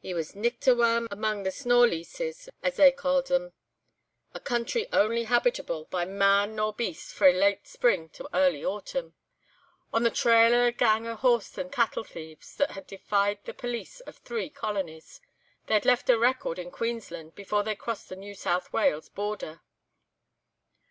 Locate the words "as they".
2.62-2.92